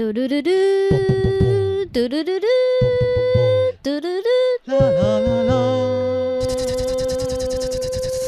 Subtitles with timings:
[0.00, 0.50] 嘟嘟嘟嘟，
[1.92, 2.46] 嘟嘟嘟嘟，
[3.82, 5.54] 嘟嘟嘟，啦啦啦啦。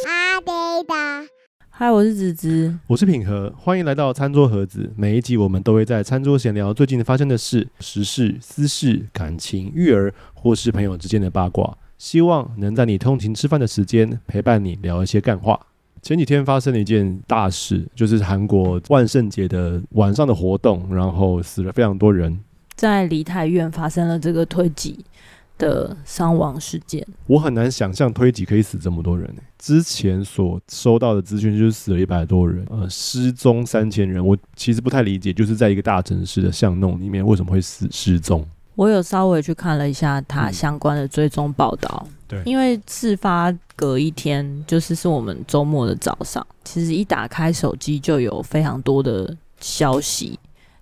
[0.06, 0.52] 阿呆
[0.86, 0.92] 的，
[1.70, 4.92] 嗨，我是子子，我是品和，欢迎来到餐桌盒子。
[4.98, 11.78] 每一集我们都会在餐桌闲聊最近发生的事、时事、私事、感情、育儿，或是朋友之间的八卦。
[11.96, 15.58] 希望能在你通勤吃饭的时间陪伴你聊一些干话。
[16.02, 22.40] 前几天发生了一件大事，就是韩国万圣节的晚上的活动，然后死了非常多人，
[22.74, 25.04] 在梨泰院发生了这个推挤
[25.56, 27.06] 的伤亡事件。
[27.28, 29.32] 我很难想象推挤可以死这么多人。
[29.58, 34.26] 之前所收到的资讯就是死了一百多人，呃，失踪三千人。
[34.26, 38.44] 我其实不太理解，就是在一个大城市的巷弄里面，为什么会死失踪？
[38.74, 50.38] 我有稍微去看了一下他相关的追踪报道，嗯，对，因为事发隔一天，就是是我们周末的早上，其实一打开手机就有非常多的消息，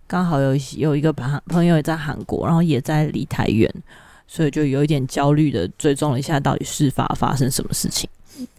[0.06, 3.68] 刚好有有一个朋朋友也在韩国，然后也在离台远，
[4.28, 8.08] 所以就有一点焦虑的追踪了一下到底事发发生什么事情。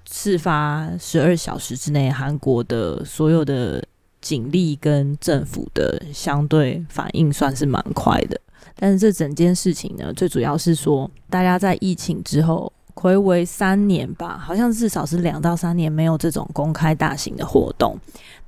[0.05, 3.81] 事发十二小时之内，韩国的所有的
[4.19, 8.39] 警力跟政府的相对反应算是蛮快的。
[8.75, 17.97] 但是这整件事情呢，最主要是说，大家在疫情之后，睽违三年吧，好像至少是两到三年没有这种公开大型的活动。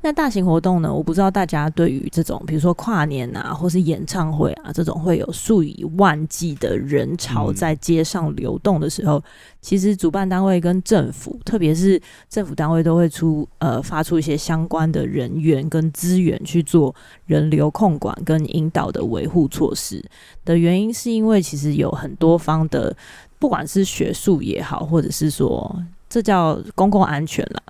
[0.06, 9.24] 那大型活动呢，我不知道大家对于这种，比如说跨年啊，或是演唱会啊，这种会有数以万计的人潮在街上流动的时候，
[9.62, 16.94] 其实主办单位跟政府，特别是政府单位，都会出呃发出一些相关的人员跟资源去做
[17.26, 20.04] 人流控管跟引导的维护措施。
[20.44, 22.94] 的原因是因为其实有很多方的，
[23.44, 27.62] 不管是学术也好，或者是说这叫公共安全啦。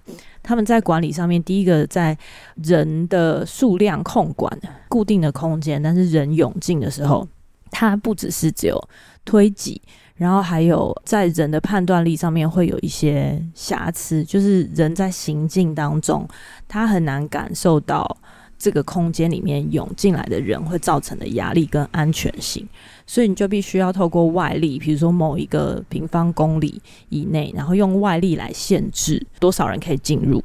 [0.44, 2.16] 他们在管理上面，第一个在
[2.62, 4.56] 人的数量控管
[4.88, 7.28] 固定的空间，但是人涌进的时候，
[7.72, 8.80] 它不只是只有
[9.26, 9.82] 推挤，
[10.14, 16.28] 然后还有在人的判断力上面会有一些瑕疵，就是人在行进当中，
[16.68, 18.16] 他很难感受到。
[18.64, 22.66] 这个空间里面涌进来的人会造成的压力跟安全性，
[23.06, 30.42] 所以你就必须要透过外力，比如说某一个平方公里以内，然后用外力来限制多少人可以进入。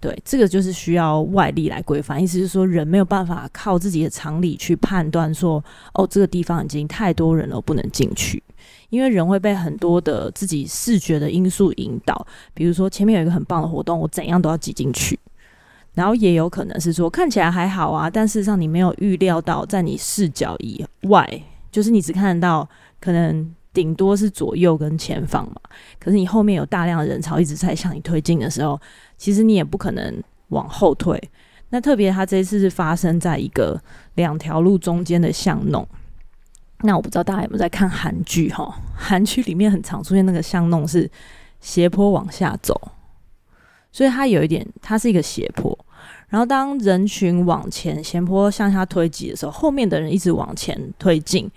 [0.00, 2.20] 对，这个就是需要外力来规范。
[2.20, 8.42] 意思是说，人没有办法靠自己的常理去判断说，哦，这个地方已经太多人了，不能进去。
[8.90, 15.16] 因为人会被很多的自己视觉的因素引导，比如说前面有一个很棒的活动，我怎样都要挤进去。
[15.98, 21.28] 然后也有可能是说看起来还好啊，但事实上你没有预料到，在你视角以外，
[21.72, 22.68] 就是你只看得到
[23.00, 25.60] 可能顶多是左右跟前方嘛。
[25.98, 28.80] 可是你后面有大量的人潮一直在向你推进的时候，
[29.16, 31.20] 其实你也不可能往后退。
[31.70, 33.76] 那特别他这一次是发生在一个
[34.14, 35.84] 两条路中间的巷弄。
[36.82, 38.72] 那我不知道大家有没有在看韩剧哈？
[38.94, 41.10] 韩剧里面很常出现那个巷弄是
[41.58, 42.80] 斜坡往下走，
[43.90, 45.76] 所以它有一点，它是一个斜坡。
[46.28, 51.50] 然后，当人群往前斜坡向下推挤的时候，后面的人一直往前推进，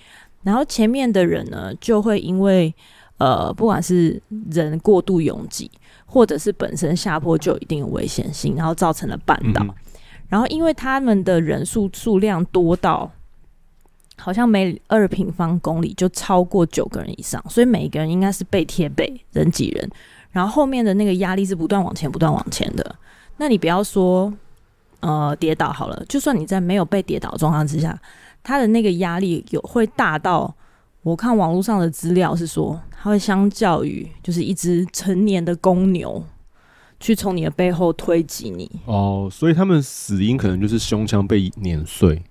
[0.43, 2.73] 然后前面的人呢，就会因为
[3.17, 5.69] 呃，不管是人过度拥挤，
[6.05, 9.61] 或者是本身下坡就有一定的危险性，然后造成了绊倒。
[9.61, 9.75] 嗯、
[10.29, 13.11] 然后，因为他们的人数数量多到
[14.17, 19.89] 好像每二平方公里就超过九个人以上，所以每一个人应该是背贴背，人挤人。
[20.31, 22.95] 然后后面的那个压力是不断往前、不断往前的。
[23.35, 24.33] 那你不要说。
[25.01, 27.99] 呃，跌倒好了，就算你在没有被跌倒的状况之下，
[28.41, 30.55] 他的那个压力有会大到，
[31.03, 36.23] 我看网络上的资料是说，他会相较于就是一只成年的公牛，
[36.99, 38.71] 去从你的背后推挤你。
[38.85, 42.21] 哦，所以他们死因可能就是胸腔被碾碎。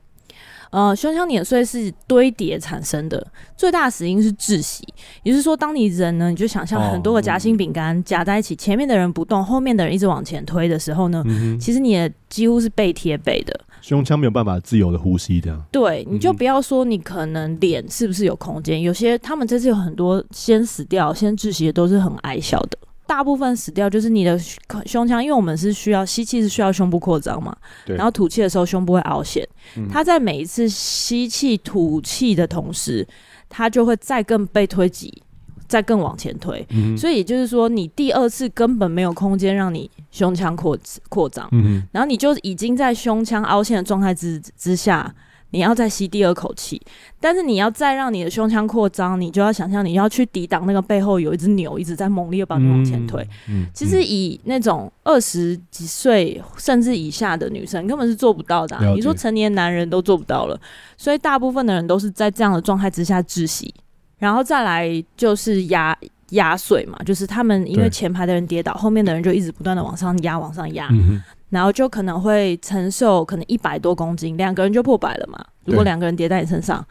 [0.70, 3.26] 呃，胸腔碾碎是堆叠产生的，
[3.56, 4.86] 最大的死因是窒息。
[5.22, 15.60] 也就是说，当你人呢，你就想象很多个夹心饼干夹在一起，前面的人不动，后面的人一直往前推的时候呢，嗯、其实你也几乎是背贴背的，胸腔没有办法自由的呼吸这样。
[15.72, 22.78] 对，你就不要说你可能脸是不是有空间，有些他们这次有很多先死掉、先窒息的都是很矮小的。
[23.10, 24.38] 大部分死掉就是你的
[24.86, 27.52] 胸腔，因为我们是需要吸气，是需要胸部扩张嘛，
[27.84, 27.96] 对。
[27.96, 29.44] 然后吐气的时候胸部会凹陷，
[29.76, 29.88] 嗯。
[29.90, 33.04] 它在每一次吸气、吐气的同时，
[33.48, 35.24] 它就会再更被推挤，
[35.66, 36.64] 再更往前推。
[36.70, 36.96] 嗯。
[36.96, 40.78] 所以也就是说，你第二次根本没有空间让你胸腔扩
[41.08, 41.48] 扩张。
[41.50, 41.82] 嗯。
[41.90, 45.12] 然后你就已经在胸腔凹陷的状态之之下，
[45.50, 46.80] 你要再吸第二口气，
[47.20, 53.22] 但是你要再让你的胸腔扩张，你就要想象你要去抵挡那个背后有一只牛一直在猛烈的帮你往前推。
[53.48, 58.84] 嗯，嗯其实以那种二十几岁甚至以下的女生根本是做不到的、啊。
[58.94, 60.60] 你说成年男人都做不到了，
[60.96, 63.74] 所以大部分的人都是在这样的状态之下窒息，
[64.18, 65.96] 然后再来就是压
[66.30, 70.88] 压碎嘛，就是他们因为前排的人跌倒，后面的人就一直不断的往上压，往上压。
[70.92, 71.20] 嗯
[71.50, 75.44] 然后就可能会承受可能一百多公斤，两个人就破百了嘛。
[75.66, 76.84] 如果两个人叠在你身上，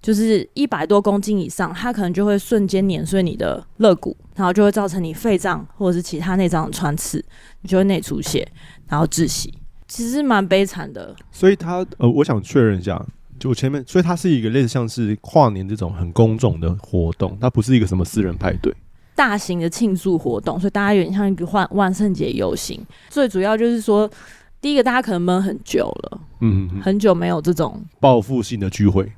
[0.00, 7.24] 就是一百多公斤以上，它可能就会瞬间碾碎你的肋骨，然后就会造成你肺脏或者是其他内脏的穿刺，
[7.62, 8.46] 你就会内出血，
[8.88, 9.52] 然后窒息。
[9.86, 11.14] 其实蛮悲惨的。
[11.30, 13.04] 所以他呃，我想确认一下，
[13.38, 18.74] 就前面，所以它是一个类似像是跨年这种很公众的活动，它不是一个什么私人派对。
[19.14, 22.80] 大型的庆祝活动，所以大家有点像一个万万圣节游行。
[23.08, 24.10] 最主要就是说，
[24.60, 29.12] 第一个大家可能闷很久了，嗯哼哼，很久没有这种报复性的聚会、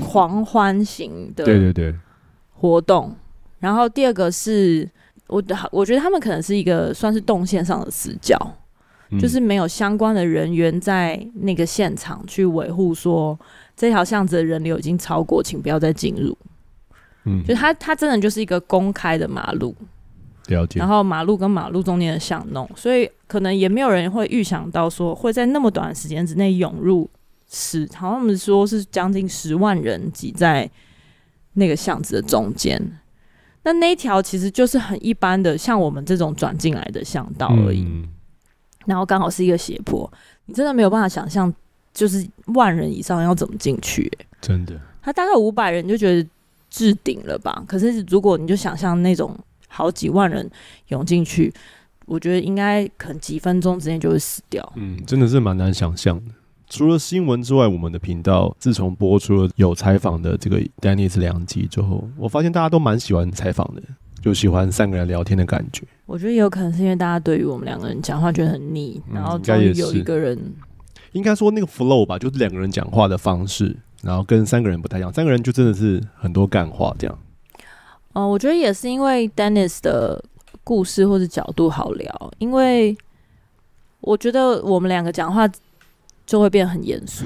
[0.00, 1.94] 狂欢型的对对对
[2.54, 3.14] 活动。
[3.58, 4.88] 然后第二个是，
[5.26, 8.38] 我我觉得他们可能是一个算是动线上的死角，
[9.10, 13.38] 嗯、就是没有相关的人员在那个现场去维护，说
[13.76, 16.36] 这条巷子的人流已经超过，请不要再进入。
[17.26, 19.74] 嗯，就它，它真的就是一个公开的马路，
[20.46, 20.78] 了解。
[20.78, 27.10] 然后马路跟马路中间的巷弄，所以可能也没有人会预想到说会在那么短的时间之内涌入
[27.50, 30.70] 十，好像我们说是将近十万人挤在
[31.54, 32.80] 那个巷子的中间。
[33.64, 37.82] 那那一条其实就是很一般的，像我们这种转进来的巷道而已。
[37.82, 38.08] 嗯、
[38.84, 40.08] 然后刚好是一个斜坡，
[40.44, 41.52] 你真的没有办法想象，
[41.92, 42.24] 就是
[42.54, 44.26] 万人以上要怎么进去、欸？
[44.40, 46.28] 真的，他大概五百人就觉得。
[46.76, 47.64] 置顶了吧？
[47.66, 49.34] 可是如果你就想象那种
[49.66, 50.46] 好几万人
[50.88, 51.50] 涌进去，
[52.04, 54.72] 我觉得应该可能几分钟之内就会死掉。
[54.76, 56.32] 嗯，真的是蛮难想象的。
[56.68, 63.82] 除了新闻之外，我们的频道自从播出了有采访的这个 Dennis 两集之后，我发现大家都蛮喜欢采访的，
[64.20, 65.82] 就喜欢三个人聊天的感觉。
[66.04, 70.54] 我觉得也有可能是因为大家对于我们两个人讲话觉得很腻，然后终于有一个人，嗯、
[71.12, 73.76] 应该说那个 flow 吧，就是两个人讲话的方式。
[74.06, 77.18] 然后跟三个人不太一样，三个人就真的是很多干话这样。
[78.12, 80.22] 哦、呃，我觉得也是因为 Dennis 的
[80.62, 82.96] 故事或者角度好聊，因为
[84.00, 85.50] 我觉得我们两个讲话
[86.24, 87.24] 就会变很严肃，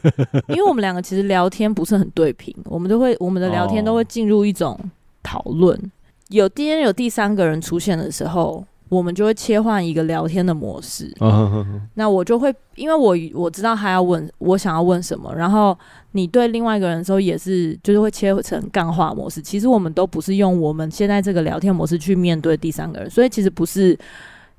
[0.48, 4.78] 因为我们两个其实聊天不是很对频，我们都会我们的聊天都会进入一种
[5.22, 5.76] 讨论。
[5.76, 5.90] 哦、
[6.28, 8.64] 有今天有第三个人出现的时候。
[8.92, 11.10] 我们就会切换一个聊天的模式，
[11.96, 15.74] 那我就会，因为我我知道他要问我想要问什么，然后
[16.10, 19.40] 你对另外一个人的时候也是，就是会切成干话模式。
[19.40, 23.98] 其实我们都不是用我们现在这个聊天模式去面对第三个人，所以其实不是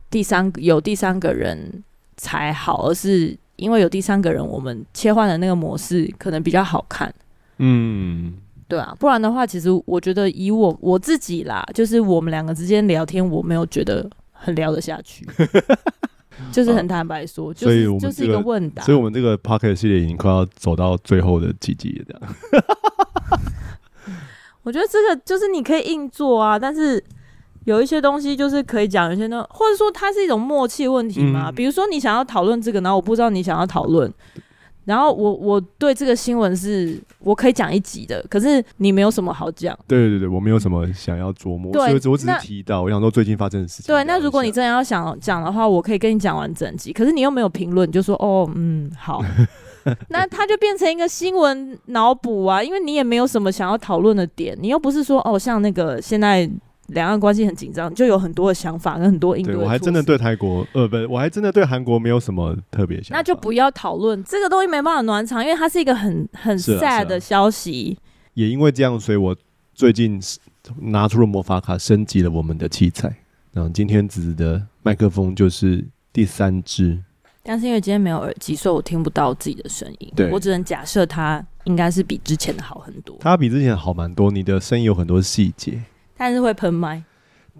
[0.10, 1.84] 第三有第三个人
[2.18, 7.14] 才好，而是因为有第三个人，我们切换的那个模式可能比较好看。
[7.60, 8.34] 嗯。
[8.68, 14.10] 对啊，不然的话，其实我觉得以我我自己啦，就是我们两个之间聊天，我没有觉得。
[14.44, 15.26] 很聊得下去，
[16.52, 23.40] 就是很坦白说，就是、就是一个问答，所以我们这个 Podcast 系列已经快要走到最后的几集了，这样。
[24.64, 27.02] 我觉得这个就是你可以硬做啊，但是
[27.64, 31.50] 有一些东西就是可以讲，有些呢，或者说它是一种默契问题嘛。
[31.50, 34.14] 嗯、比如说你想要讨论这个，然后我不知道你想要讨论。
[34.86, 39.78] 然后我我对这个新闻是我可以讲一集的，可是你没有什么好讲。
[39.88, 43.94] 对对对，我没有什么想要琢磨，所以我只是提到，我想说最近发生的事情。
[43.94, 49.24] 对，那如果你真的要想讲的话，我可以跟你讲完整集，可是你又没有评论，你就说哦，嗯，好，
[50.10, 56.50] 那它就变成一个新闻脑补啊，因为你也没有什么想要讨论的点，你又不是说哦，像那个现在。
[56.94, 59.56] 两岸关系很紧张，就有很多的想法跟很多应对。
[59.56, 63.18] 我还真的对泰国，呃，不，我还真的对韩国没有什么特别想法。
[63.18, 67.98] 那就不要讨论这个东西，没办法暖场，因为它是一个很很 sad 的消息。
[68.34, 69.36] 也因为这样，所以我
[69.74, 70.20] 最近
[70.80, 73.16] 拿出了魔法卡，升级了我们的器材。
[73.52, 77.00] 然后今天子子的麦克风就是第三支，
[77.44, 80.12] 但是因为今天没有耳机，所以我听不到自己的声音。
[80.16, 83.16] 对，我只能假设它应该是比之前的好很多。
[83.20, 85.80] 它比之前好蛮多，你的声音有很多细节。
[86.18, 87.04] 但是会喷麦，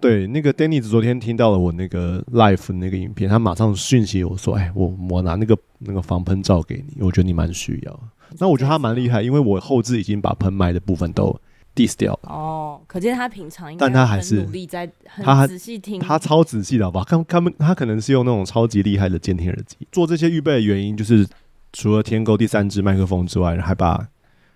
[0.00, 8.00] 对，那个 Danny 昨天听到了我那个 live 那个影片，他马上讯息我说：“哎，我我拿那个那个防喷罩给你，我觉得你蛮需要。”
[8.38, 11.38] 那我觉得他蛮厉害，因为我后置已经把喷麦的部分都
[11.74, 12.30] diss 掉了。
[12.30, 17.04] 哦，可见他平常应该，但他还是努力在很仔细听，他超仔细的好不好？
[17.04, 21.26] 他他们他可能是用那种超级厉害的监听耳机做这些预备的原因，就是
[21.72, 24.08] 除了天沟第三支麦克风之外，还把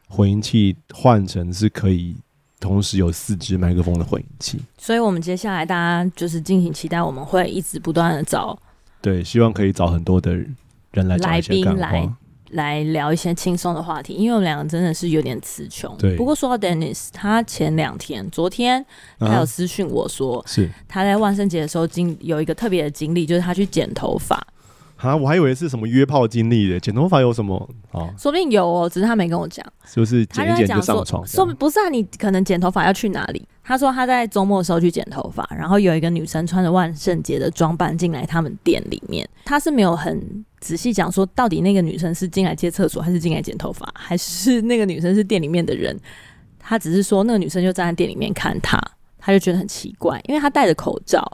[0.08, 2.16] 混音器换成是可以。
[2.60, 8.58] 同时有四支麦克风的混音器，所以我们接下来大家就是敬请期待，我们会一直不断的找，
[9.00, 10.34] 对，希望可以找很多的
[10.90, 12.10] 人来来宾来，
[12.50, 15.96] 来聊一些轻松的话题，因为我们两个真的是有点词穷。
[15.98, 16.16] 对。
[16.16, 18.84] 不过说到 Dennis，他前两天，昨天
[19.18, 20.68] 他有私讯我说，是。
[20.88, 24.44] 他在万圣节的时候经有一个特别的经历，就是他去剪头发。
[24.98, 27.56] 啊，我还以为是什么约炮经历的，剪头发有什么？
[27.92, 29.64] 啊，说不定有哦，只是他没跟我讲。
[29.84, 31.26] 是不是剪一剪就上说床？
[31.26, 33.46] 说不是啊，你可能剪头发要去哪里？
[33.62, 39.28] 他说他在周末的时候去剪头发，然后有一个女生穿着万圣节的装扮进来他们店里面。
[39.44, 45.96] 他是没有很仔细讲说到底那个女生是进来借厕所，还是进来剪头发，还是那个女生是店里面的人？
[46.58, 48.80] 他只是说那个女生就站在店里面看他，
[49.16, 51.24] 他就觉得很奇怪，因为他戴着口罩。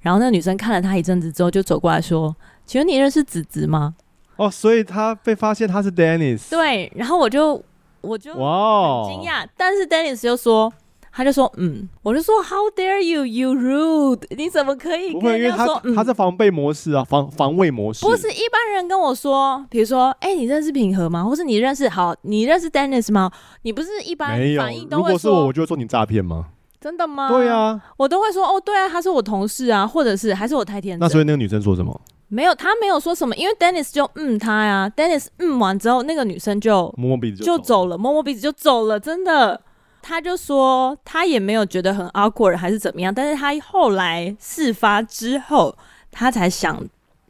[0.00, 2.34] 然后那个女生看了他一阵子之后，就走过来说。
[2.72, 3.94] 请问你认识子子吗？
[4.36, 6.48] 哦，所以他被发现他是 Dennis。
[6.48, 7.62] 对，然后我就
[8.00, 10.72] 我就哇很惊讶，但是 Dennis 又说，
[11.12, 14.22] 他就说嗯，我就说 How dare you, you rude！
[14.38, 15.74] 你怎么可以跟人家说？
[15.80, 18.06] 不会，因为他、嗯、他是防备模式啊，防防卫模式。
[18.06, 21.22] 不是一般人跟我说，比如说，哎、欸，你认识平和吗？
[21.22, 23.30] 或是你认识好，你认识 Dennis 吗？
[23.64, 26.46] 你不是一般反应都会说，如果是我，我就会说你诈骗吗？
[26.80, 27.28] 真的吗？
[27.28, 31.00] 对啊，我都会说哦，对啊，他是我同事啊，或者是还是我太天真。
[31.00, 32.00] 那所以那个女生说什么？
[32.34, 39.60] 没有，他没有说什么，因为 Dennis 就嗯他呀，Dennis 嗯完之后，那个女生就摸摸鼻子就走了，摸摸鼻子就走了，真的。
[40.00, 45.76] 他就说他也没有觉得很 awkward 还是怎么样，但是他后来事发之后，
[46.10, 46.82] 他才想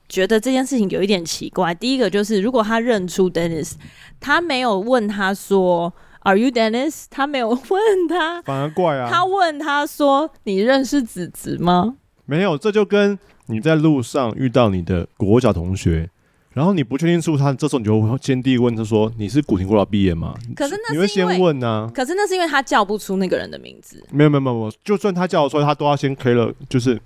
[0.09, 1.75] 觉得这件事情有一点奇怪。
[1.75, 3.73] 第一个就是如果他认出 Dennis，
[4.21, 7.07] 他没有问他说 Are you Dennis？
[7.11, 9.11] 他没有问他，反而怪啊。
[9.11, 11.97] 他问他说你认识子子吗？
[12.25, 13.19] 没有，这就跟。
[13.47, 16.09] 你在路上遇到你的国小同学，
[16.53, 21.91] 然后你不确定是不是他，这时候你就会先第一问他说：“你是古亭国小毕业吗？”可是那是你会先问呢、啊？
[21.95, 24.05] 可是那是因为他叫不出那个人的名字。
[24.11, 27.01] 没有没有没有，就算他叫的时候，他都要先 K 了，就是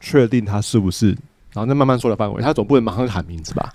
[0.00, 1.08] 确定他是不是，
[1.52, 2.42] 然后再慢慢说的范围。
[2.42, 3.72] 他总不能马上喊名字吧？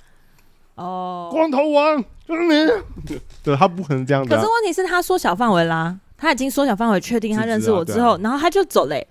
[0.75, 3.15] 哦，光头王就是你。
[3.43, 4.37] 对，他不可能这样子、啊。
[4.37, 9.05] 可是问题是，他缩小范围啦，他已经缩小范围，确定他认识我之后，啊啊、然后他就走嘞。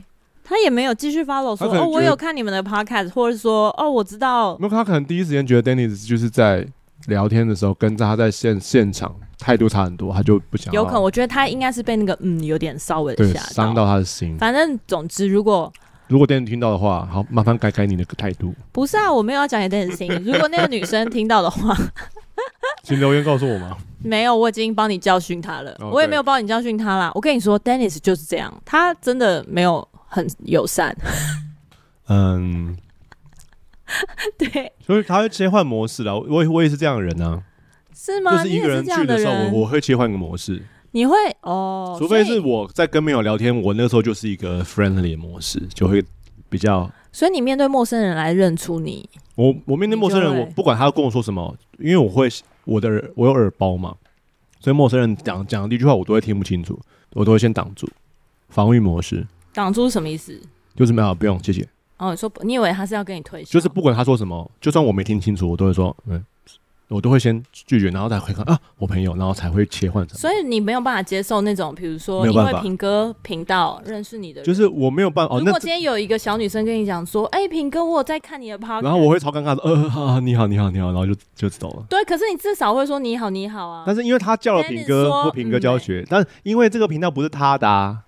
[0.49, 4.57] 他也没有继续 follow 说哦，我有看你们的 podcast，或者说哦，我知道。
[4.61, 6.65] 那他可能第一时间觉得 Dennis 就是在
[7.09, 10.73] 聊天的时候，跟他在现现场态度差很多，他就不想。
[10.73, 14.38] 有可能，我觉得他应该是被那个嗯有点稍微的吓，伤到他的心。
[14.38, 15.73] 反正总之，如果
[16.07, 18.55] 如果 Dennis 听到的话，好，麻烦改改你的态度。
[18.71, 20.09] 不是啊，我没有要讲给 Dennis 听。
[20.25, 21.76] 如果那个女生听到的话，
[22.85, 23.76] 请留言告诉我吗？
[23.99, 25.73] 没有，我已经帮你教训他了。
[25.81, 27.11] Oh, 我也没有帮你教训他啦。
[27.17, 29.87] 我跟你说，Dennis 就是这样，他真的没有。
[30.16, 30.96] 很友善，
[32.08, 32.75] 嗯，
[34.38, 36.18] 对，所以他会切换模式了。
[36.18, 37.44] 我我也是这样的人呢、啊，
[37.94, 38.42] 是吗？
[38.42, 40.64] 就是一个人去的时候，我我会切换个模式。
[40.92, 46.02] 你会哦，除非是我在跟朋友聊天，我那时候就是一个 friendly 的模式，就会
[46.49, 46.90] 比较。
[47.12, 52.30] 所以你面对陌生人来认出你，我我面对陌生人，我不管他要跟我说什么，因为我会
[52.64, 53.94] 我的耳我有耳包嘛，
[54.61, 56.80] 所以陌生人讲讲的第一句话我都会听不清楚，
[57.12, 57.87] 我都会先挡住，
[58.49, 59.26] 防御模式。
[59.57, 60.39] 挡住是什么意思？
[60.77, 61.67] 就是没有，不用，谢谢。
[61.97, 63.51] 哦，你说你以为他是要跟你推销？
[63.53, 66.23] 就是不管他说什么，就算我没听清楚，我都会说，嗯，
[66.89, 70.07] 我都会先拒绝，然后再回看啊，我朋友，然后才会切换。
[70.11, 75.35] 所以你没有办法接受那种，比如说因为平哥频道认识你的人，就是我没有办法。
[75.35, 81.87] 哦、如果今天有一个小女生跟你讲说，哎、欸，平哥，我有在看你的 podcast，然后我会超尴尬的，呃，啊、你好，你好，你好，然后就就走了。
[81.89, 83.85] 对，可是你至少会说你好，你好啊。
[83.87, 88.03] 但是因为他叫了平哥或平哥教学，嗯、但因为这个频道不是他的、啊。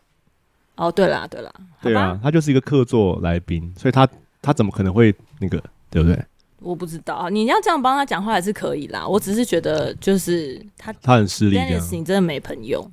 [0.78, 4.08] 哦，对了，对了，对啊，他就是一个客座来宾，所以他
[4.40, 6.18] 他怎么可能会那个，对不对？
[6.60, 9.06] 我不知道，你要这样帮他讲话还是可以啦。
[9.06, 12.90] 我只是觉得，就是他他很势利，Dennis，你真的没朋友。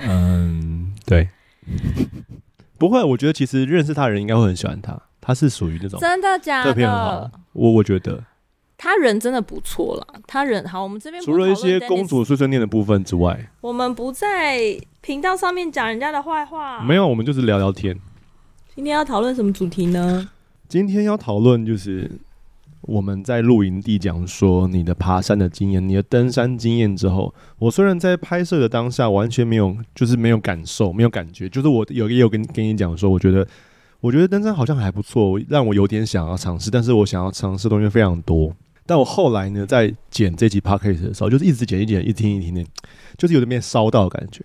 [0.00, 1.28] 嗯，对，
[2.78, 6.74] 不会，我觉得其实认识他的人应该会很喜欢他，他是属于那种真的假的？
[6.74, 8.22] 很好，我我觉得。
[8.84, 10.82] 他人真的不错了，他人好。
[10.82, 16.82] 我们这边除了一些公主碎碎念的部分之外，我们不在频道上面讲人家的坏话。
[16.82, 17.98] 没有，我们就是聊聊天。
[18.74, 20.28] 今天要讨论什么主题呢？
[20.68, 22.10] 今天要讨论就是
[22.82, 33.48] 我们在露营地讲说你的爬山的经验，你的登山经验之后，我虽然在拍摄的当下完全没有，就是没有感受，没有感觉，就是我有也有跟跟你讲说，我觉得
[34.00, 38.54] 我觉得登山好像还不错，让我有点想要尝试，但是我想要尝试的东西非常多。
[38.86, 42.64] 但我后来呢，在剪这集 podcast 的时候，就是一直剪一剪，一听一听的，
[43.16, 44.44] 就是有点被烧到的感觉。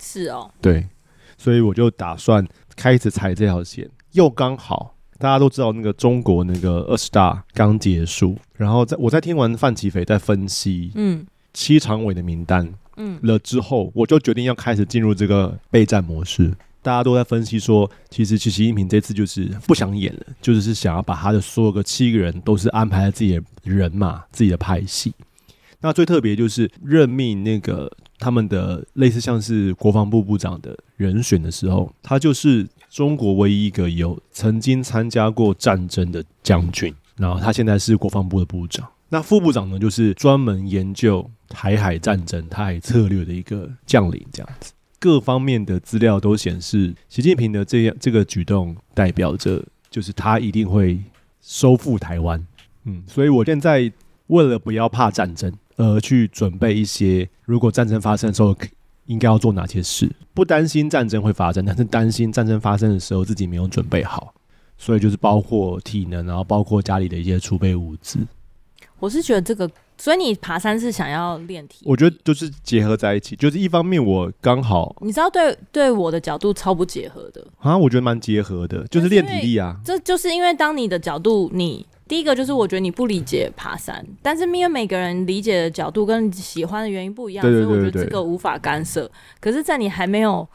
[0.00, 0.86] 是哦，对，
[1.36, 2.46] 所以我就打算
[2.76, 3.88] 开始踩这条线。
[4.12, 16.54] 又刚好大家都知道那个中国那个二十大刚结束，然后在我在听完范奇斐在分析嗯七常委的名单嗯了之后，我就决定要开始进入这个备战模式。
[16.82, 25.12] 大家都在分析说，其实其实习近平这次就是不想演了，就是想要把他的所有个七个人都是安排在自己的人马、自己的派系。
[25.80, 38.88] 那最特别就是任命那个他们的类似像是国防部部长的人选的时候，他就是中国唯一一个有曾经参加过战争的将军，然后他现在是国防部的部长。
[39.08, 44.72] 那副部长呢，就是专门研究台海战争、台海策略的一个将领，这样子。
[45.00, 51.00] 各方面的资料都显示，习近平的这样这个举动代表着，就是他一定会
[51.40, 52.44] 收复台湾。
[52.84, 53.92] 嗯，所以我现在
[54.26, 58.56] 为了不要怕战争，而去准备一些如果战争发生的时候
[59.06, 60.10] 应该要做哪些事。
[60.34, 64.34] 不担心战争会发生，但是担心战争发生的时候自己没有准备好。
[64.76, 68.18] 所以就是包括体能，然后包括家里的一些储备物资。
[68.98, 69.70] 我是觉得这个。
[70.00, 71.84] 所以你爬山是想要练体？
[71.84, 79.76] 我觉得就是结合在一起，就是一方面我刚好，你知道对对我的角度超不结合的啊，我觉得蛮结合的，就是练体力啊。
[79.84, 89.10] 这就是因为当你的角度，你第一个就是我觉得你不理解爬山，但是因为每个人理解的角度跟喜欢的原因不一样，所以我觉得这个无法干涉。
[89.40, 90.46] 可是，在你还没有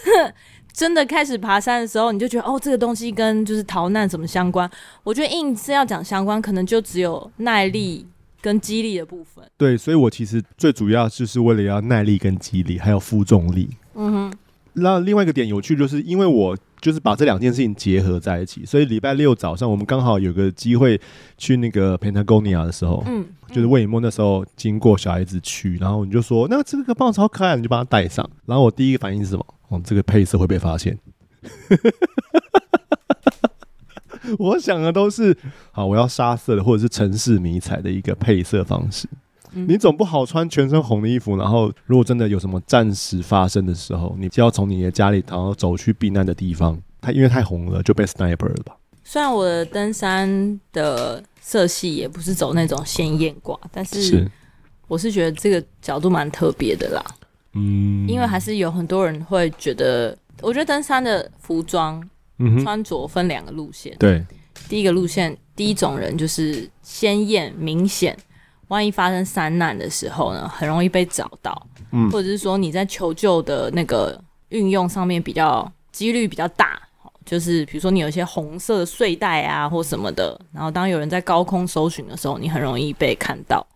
[0.72, 4.68] 真的开始爬山的时候，你就觉得哦，这个东西跟就是逃难什么相关？
[5.04, 8.06] 我觉得硬是要讲相关，可能就只有耐力。
[8.40, 13.70] 跟肌力的部分，对，所以我其实最主要就是为了要耐力跟肌力，还有负重力。
[13.94, 14.38] 嗯哼。
[14.80, 21.00] 那另外一个点有趣，就是因为我就是把这两件事情结合在一起，所以礼拜六早上我们刚好有个机会
[21.36, 28.28] 去那个 Patagonia 的时候，嗯，就是魏以沫那时候经过小孩子去，然后你就说那这个棒超可爱，你就把它戴上。
[28.46, 29.44] 然后我第一个反应是什么？
[29.68, 30.96] 哦，这个配色会被发现。
[34.38, 35.36] 我想的都是，
[35.72, 39.08] 好，我要沙色的或者是城市迷彩的一个配色方式。
[39.54, 48.76] 嗯、你总不好穿全身红的衣服，然后如果真的有什么战时发生的时候，你就要从你的家里，然后走去避难的地方，它因为太红了就被 sniper 了吧？
[49.02, 54.30] 虽然我的登山的色系也不是走那种鲜艳挂，但是
[54.86, 57.02] 我是觉得这个角度蛮特别的啦。
[57.54, 62.06] 嗯，因为还是有很多人会觉得，我觉得登山的服装。
[62.62, 64.24] 穿着分两个路线，对，
[64.68, 68.16] 第一个路线，第一种人就是鲜艳明显，
[68.68, 76.80] 万一发生山难的时候呢，很容易被找到，嗯，或者是说你在求救的那个运用上面比较几率比较大，
[77.24, 83.66] 就是比如说你有一些红色的睡袋啊或什么的，然后当有人在高空搜寻的时候，你很容易被看到。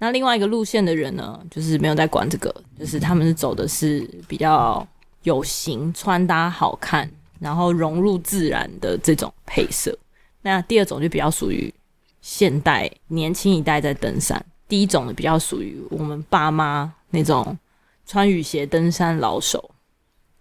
[0.00, 4.86] 那另外一个路线的人呢，就是没有在管这个，就是他们是走的是比较
[5.24, 7.10] 有型，穿搭好看。
[7.38, 9.96] 然后融入自然的这种配色，
[10.42, 11.72] 那第二种就比较属于
[12.20, 17.56] 现代年轻一代在登山，第一种呢比较属于我们爸妈那种
[18.04, 19.70] 穿雨鞋登山老手，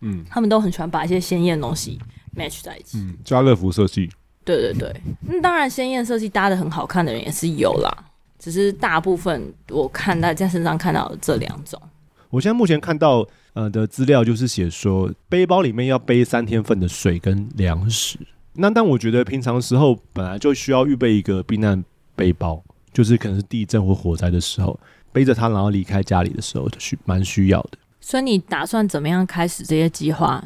[0.01, 1.99] 嗯，他们都很喜欢把一些鲜艳的东西
[2.35, 4.09] match 在一起，嗯，家乐福设计，
[4.43, 8.05] 对对对，那当然鲜艳设计搭的很好看的人也是有啦，
[8.39, 11.81] 只是大部分我看大家身上看到的这两种，
[12.29, 13.27] 我现在目前看到。
[13.57, 18.19] 呃的资料就是写说，背包里面要背三天份的水跟粮食。
[18.53, 21.83] 那但我觉得平常时候本来就需要预备一个避难
[22.15, 22.63] 背包，
[22.93, 24.79] 就是可能是地震或火灾的时候
[25.11, 27.79] 背着它，然后离开家里的时候就需蛮需要的。
[27.99, 30.43] 所以你打算怎么样开始这些计划？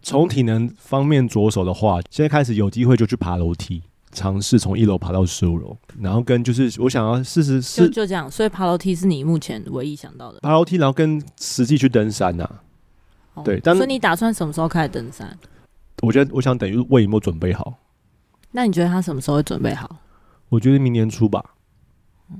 [0.00, 3.82] 从体能方面着手的话，现在开始有机会就去爬楼梯。
[4.14, 8.30] 尝试从一楼爬到十五楼，然后跟就是我想要试试试，就就这样。
[8.30, 10.38] 所以爬楼梯是你目前唯一想到的。
[10.40, 12.62] 爬楼梯，然后跟实际去登山呐、啊。
[13.34, 15.36] 哦、对，但所以你打算什么时候开始登山？
[16.02, 17.74] 我觉得我想等于为你没有准备好。
[18.52, 19.98] 那你觉得他什么时候会准备好？
[20.48, 21.44] 我觉得明年初吧。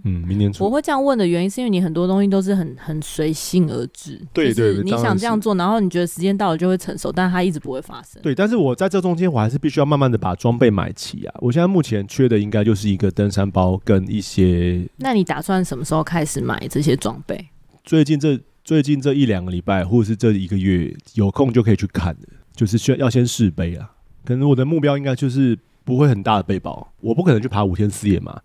[0.05, 0.64] 嗯，明年初。
[0.64, 8.20] 我会这样问的原因是因为你很多东西都是很很随性而至，对对对，你想这样做，然后你觉得时间到了就会成熟，但它一直不会发生。
[8.23, 11.35] 对，但是我在这中间，我还是必须要慢慢的把装备买齐啊。
[11.38, 14.88] 我现在目前缺的应该就是一个登山包跟一些。
[14.97, 17.49] 那你打算什么时候开始买这些装备？
[17.85, 23.90] 最近这最近这一两个礼拜，或者是这一个月有空就可以去看的，就是需要要先试背啊。
[24.25, 28.40] 可能我的目标应该就是不会很大的背包，我不可能去爬五天四夜嘛。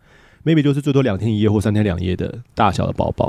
[0.49, 3.27] Maybe 就是最多两天一夜或三天两夜的大小的包包，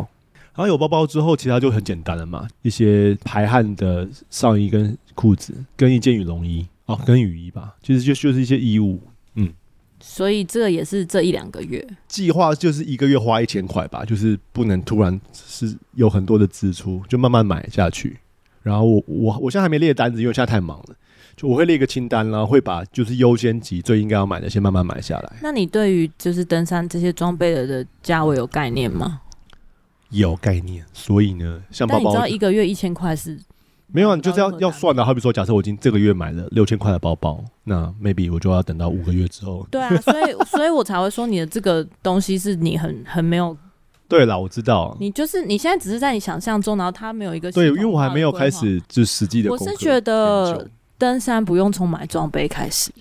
[0.55, 2.49] 然后有包包之后，其他就很简单了嘛。
[2.63, 8.99] 一些排汗的上衣跟裤子，跟一件羽绒衣哦，跟雨衣吧，其实就就是一些衣物。
[9.35, 9.53] 嗯，
[10.01, 18.17] 所以这也是这一两个月计划，就是一个月花一千块吧，就是不能突然是有很多的支出，就慢慢买下去。
[18.63, 20.97] 然后我我我现在还没列单子，因为现在太忙了。
[21.41, 25.33] 就我会列一个清单，然后会把就是优先级最应该要买的先慢慢买下来。
[25.41, 29.23] 那你对于就是登山这些装备的的价位有概念吗？
[30.11, 33.39] 有概念，所以呢，像包包，你知道一个月一千块是
[33.87, 34.17] 没有啊？
[34.17, 35.03] 你就是要要算的。
[35.03, 39.67] 好比说，假设我已经这个月买了六千块的包包，那 maybe 我就要等到五个月之后。
[39.71, 43.57] 对啊，所以所以我才会说你的这个东西是你很很没有
[44.09, 44.95] 对啦，我知道。
[45.01, 49.51] 你就是你现在只是在你想象中，然后它没有一个对，因为我还没有开始就实际的。
[49.51, 50.69] 我是觉得
[51.01, 52.93] 登山不用从买装备开始，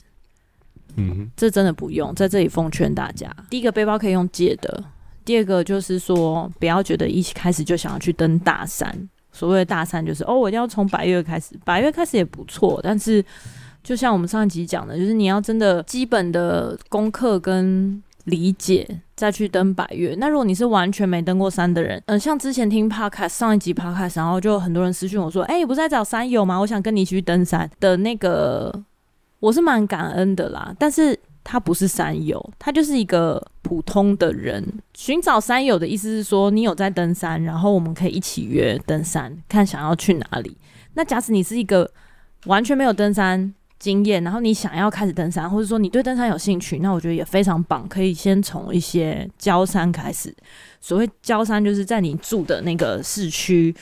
[0.96, 2.16] 嗯哼，这真的不用。
[2.16, 4.84] 在这里奉劝大家，第一个背包可以用借的，
[5.26, 9.10] 第二个就是说不要觉得一开始就想要去登大山。
[9.34, 13.24] 所谓的大山就是哦，我一定要从白月开始，白月开始也不错，但是
[13.84, 18.02] 就像我们上一集讲的，就是你要真的基本的功课跟。
[18.30, 20.15] 理解再去登百岳。
[20.18, 26.58] 那如果你是完全没登过山的人，嗯、像之前听 podcast 上一集 podcast，然后就很多人私讯我说：“哎、欸，你不是在找山友吗？
[26.58, 28.74] 我想跟你一起去登山的那个，
[29.39, 30.74] 我是蛮感恩的啦。
[30.80, 34.65] 但是他不是山友，他就是一个普通的人。
[34.94, 40.58] 寻找山友的意思是说，你有在登山，然后我们可以一起约登山，看想要去哪里。
[40.94, 41.92] 那假使你是一个
[42.46, 50.36] 完全没有登山。”经验，然后你想要开始登山，或者说你对登山有兴趣，那我觉得也非常棒，可以先从一些郊山开始。
[50.82, 53.74] 所谓郊山，就是在你住的那个市区，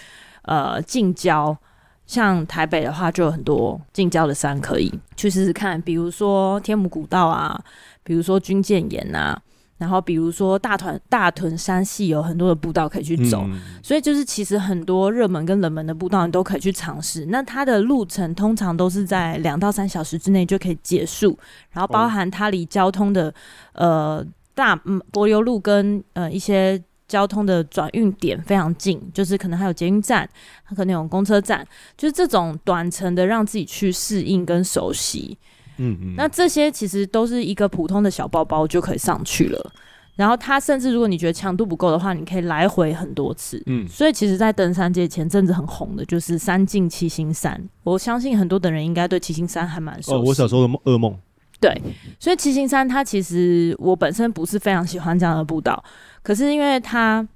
[0.43, 1.57] 呃，近郊，
[2.05, 7.59] 像台北的话，就有很多近郊的山可以去试试看，比如说天母古道啊，
[8.03, 9.41] 比如说军舰岩啊。
[9.77, 17.27] 然后，比如说大屯大屯山系有很多的步道可以去走，嗯，所以就是其实很多热门跟冷门的步道你都可以去尝试。
[17.27, 21.37] 那它的路程通常都是在两到三小时之内就可以结束，
[21.71, 23.31] 然后包含它离交通的
[23.73, 30.27] 呃大嗯柏油路跟呃一些交通的转运点非常近，就是可能还有捷运站，
[30.67, 35.37] 它可能有公车站，就是这种短程的让自己去适应跟熟悉。
[35.77, 39.71] 嗯嗯，那这些其实都是一个普通的小包包就可以上去了。
[40.15, 43.61] 然后它甚至如果你觉得强度不够的话，你可以来回很多次。
[43.67, 47.63] 嗯，所以其实，在登山界前阵子很红的就是三进七星山。
[47.83, 50.15] 我相信很多的人应该对七星山还蛮熟悉。
[50.15, 51.15] 哦，我小时候的噩梦。
[51.59, 51.79] 对，
[52.19, 55.83] 所以七星山它其实我本身不是非常喜欢这样的步道，
[56.23, 57.27] 可是因为它。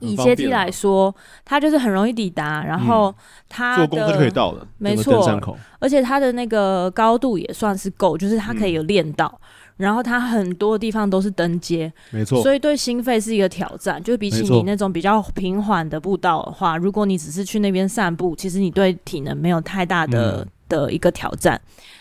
[0.00, 3.14] 以阶梯来说，它就是很容易抵达，然后
[3.48, 5.26] 它做功课就可以到了，没错。
[5.78, 9.48] 而且它的那个高度也算是够，就是它可以有练到，嗯。
[9.78, 12.42] 然后它很多地方都是登阶，没错。
[12.42, 21.60] 所以对心肺是一个挑战，就比起你那种比较平缓的步道的话，如果你只是去那边散步，其实你对体能没有太大的、嗯、的一个挑战。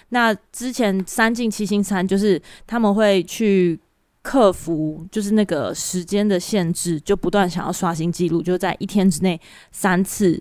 [0.10, 3.80] 那之前三进七星山就是他们会去。
[4.28, 9.40] 克服就是那个时间的限制，就不断想要刷新记录，就在一天之内
[9.72, 10.38] 三次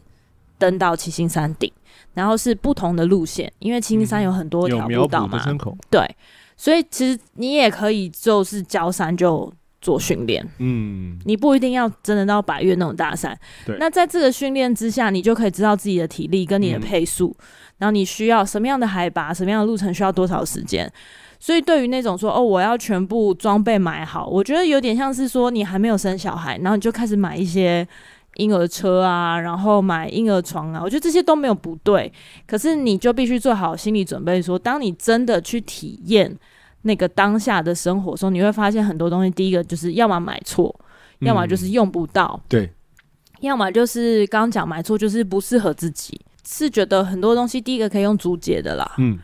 [0.58, 1.72] 登到七星山顶，
[2.12, 5.40] 然后是不同的路线，因为七星山有很多条步道嘛，
[5.88, 6.04] 对，
[6.56, 17.46] 所以其实你也可以就是交山就做训练，嗯，你不一定要真的到百岳那种大山，对，那在这个训练之下，你就可以知道自己的体力跟你的配速，嗯，
[17.78, 20.92] 然后你需要什么样的海拔，什么样的路程需要多少时间。
[21.38, 27.86] 所以，对于那种说哦，我要全部装备买好，我觉得有点像是说你还没有生小孩，然后你就开始买一些
[28.36, 32.12] 婴儿车啊，然后买婴儿床啊，我觉得这些都没有不对。
[32.46, 36.34] 可是你就必须做好心理准备说，说当你真的去体验
[36.82, 39.30] 那个当下的生活的时候，你会发现很多东西。
[39.30, 40.74] 第一个就是要么买错，
[41.20, 42.72] 要么就是用不到，嗯、对，
[43.40, 46.20] 要么就是刚刚讲买错，就是不适合自己。
[46.48, 49.18] 是觉得很多东西，第一个可以用租借的啦，嗯。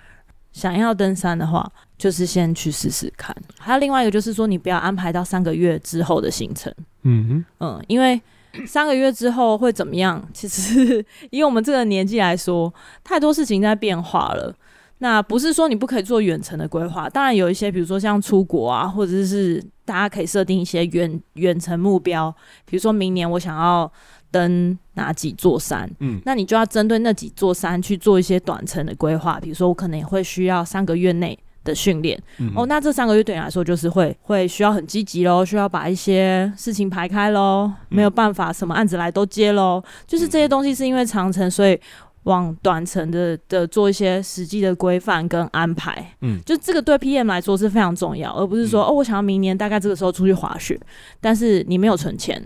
[0.52, 3.34] 想要登山的话，就是先去试试看。
[3.58, 6.72] 还有另外一个，就是说你不要安排到三个月之后的行程。
[7.02, 8.20] 嗯哼，嗯，因为
[8.66, 10.22] 三个月之后会怎么样？
[10.32, 14.54] 其实 以我们这个年纪来说，太多事情在变化了。
[14.98, 22.32] 那不是说你不可以做远程的规划，当然有一些，比如说像出国啊，或者是大家可以设定一些远远程目标，
[22.64, 23.90] 比如说明年我想要。
[24.32, 25.88] 登哪几座山？
[26.00, 29.38] 嗯，那你就要针对那几座山去做一些短程的规划。
[29.40, 32.20] 比如说，我可能也会需要三个月内的训练。
[32.38, 39.80] 嗯，哦，那这三个月对你来说就是会会需要很积极喽，需要把一些事情排开喽，嗯，没有办法什么案子来都接喽。
[40.06, 41.78] 就是这些东西是因为长程，所以
[42.24, 46.04] 往短程的的做一些实际的规范跟安排。
[46.22, 50.78] 嗯，就这个对 PM 来说是非常重要，而不是说，嗯，哦，我想要明年大概这个时候出去滑雪，
[51.20, 52.42] 但是你没有存钱。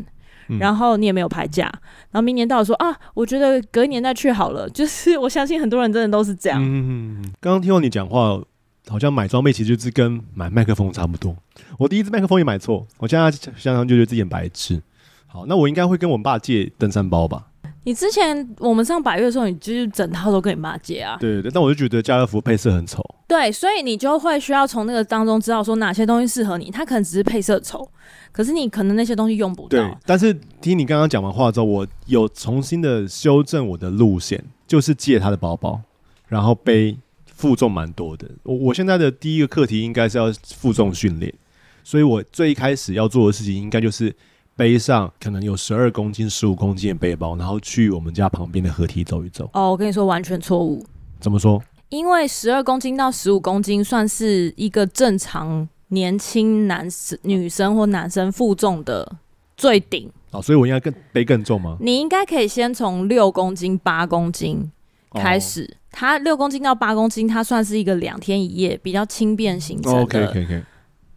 [0.58, 1.64] 然后你也没有排假，
[2.10, 4.68] 然后明年到了说啊，我觉得隔一年再去好了。
[4.74, 6.60] 就是我相信很多人真的都是这样。
[6.62, 8.40] 嗯，刚刚听到你讲话，
[8.88, 11.36] 好像买装备其实就是跟买麦克风差不多。
[11.78, 14.80] 我第一支麦克风也买错，我现在想想就觉得自己很白痴。
[15.26, 17.46] 好，那我应该会跟我爸借登山包吧？
[17.84, 21.16] 你之前我们上百月的时候，你就是整套都跟你妈借啊？
[21.20, 23.00] 对对对，但我就觉得家乐福配色很丑。
[23.28, 26.70] 对，所以你就会需要从那个当中知道说哪些东西适合你。
[26.70, 27.88] 它可能只是配色丑，
[28.30, 29.68] 可是你可能那些东西用不到。
[29.70, 35.80] 对，但是听你刚刚讲完话之后，我有重新的修正我的路线，就是借他的包包，
[36.28, 38.30] 然后背负重蛮多的。
[38.44, 41.34] 我我现在的第一个课题应该是要负重训练，
[41.82, 44.14] 所以我最一开始要做的事情应该就是
[44.54, 49.50] 背上可能有十二公斤、十五公斤的背包，然后去我们家旁边的河堤走一走。
[49.52, 50.86] 哦，我跟你说完全错误。
[51.18, 51.60] 怎么说？
[51.88, 59.16] 因为十二公斤到十五公斤算是一个正常年轻男生、女生或男生负重的
[59.56, 60.10] 最顶。
[60.32, 61.76] 哦，所以我应该更背更重吗？
[61.80, 64.70] 你应该可以先从六公斤、八公斤
[65.14, 65.62] 开始。
[65.62, 70.62] 哦、它六公斤到八公斤，它算是一个两天一夜比较轻便行程的、哦、OK OK OK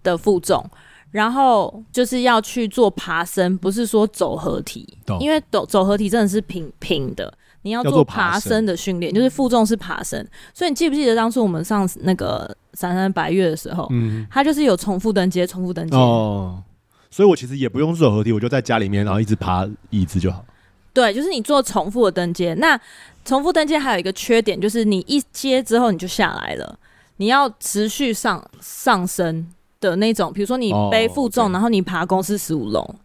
[0.03, 0.63] 的负重。
[1.12, 4.88] 然后就是要去做爬升，不是说走合体，
[5.19, 7.34] 因为走走合体真的是平平的。
[7.63, 16.63] 你要做爬升的训练，就是负重是爬升，所以你记不记得当初我们上那个闪闪白月的时候，嗯，它就是有重复登阶，重复登阶哦。
[17.11, 20.45] 所以我其实也不用做合体，我就在家里面，然后一直爬椅子就好。
[20.93, 22.53] 对，就是你做重复的登阶。
[22.53, 22.79] 那
[23.25, 26.77] 重复登阶还有一个缺点，就是你一阶之后你就下来了，
[27.17, 29.47] 你要持续上上升
[29.79, 30.31] 的那种。
[30.31, 32.95] 比如说你背负重，哦、然后你爬公司十五楼。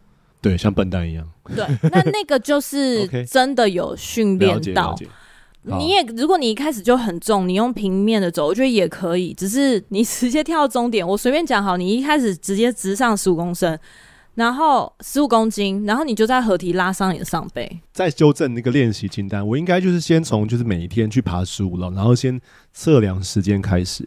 [0.45, 1.27] 对，像笨蛋一样。
[1.57, 4.95] 对，那那个就是 真的有训练到。
[5.63, 9.33] 你也，如果你一开始就很重，你用平面的走，我觉得也可以。
[9.33, 13.79] 只是你直接跳到终点，我随便讲好，你一开始直接直上十五公升，
[14.35, 17.81] 然后十五公斤，然后你就在合体拉伤你的上背。
[17.95, 22.39] 再修正那个练习清单，我应该就是先从就是每一天去爬十五楼，然后先
[22.75, 24.07] 测量时间开始，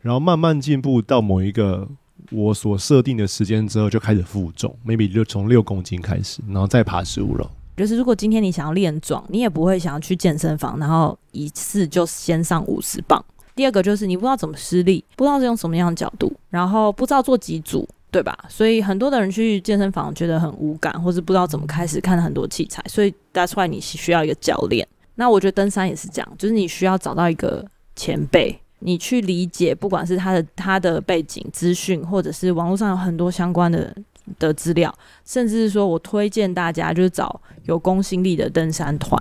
[0.00, 1.88] 然后慢慢进步到某一个。
[2.30, 7.48] 我所设定的时间之后就开始负重，maybe 就从六公斤开始，然后再爬十五楼。
[7.76, 13.22] 就是如果今天你想要练壮，你也不会想要去健身房，然后一次就先上五十磅。
[13.54, 18.36] 第二个就是你不知道怎么施力，不知道是用什么样的角度，然后不知道做几组，对吧？
[18.48, 24.86] 所以很多的人去健身房觉得很无感，或是不知道怎么开始，看很多器材，所以 that's why 你需要一个教练。
[25.14, 28.58] 那我觉得登山也是这样，就是你需要找到一个前辈。
[28.80, 33.94] 你去理解，不管是他的他的背景资讯，或者是网络上有很多相关的
[34.38, 39.18] 的资料，甚至是说我推荐大家就是找有公信力的登山团。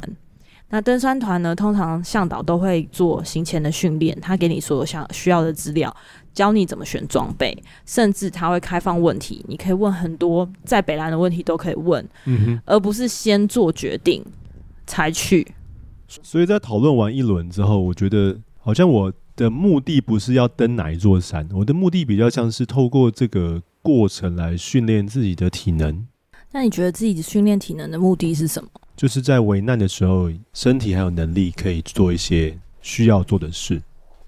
[0.70, 5.96] 那登山团呢，通常向导都会做行前的训练，他给你所有想需要的资料，
[6.34, 12.06] 教你怎么选装备，甚至他会开放问题，你可以问很多在北兰的问题都可以问，
[12.66, 14.26] 而不是先做决定
[14.86, 15.48] 才去。
[16.08, 19.14] 所以在讨论完一轮之后，我觉得好像我。
[19.36, 26.08] 的目的不是要登哪一座山，我的目的比较像是透过这个过程来训练自己的体能。
[26.52, 28.70] 那你觉得自己训练体能的目的是什么？
[28.96, 33.82] 就是在危难的时候，身体还有能力可以做一些需要做的事。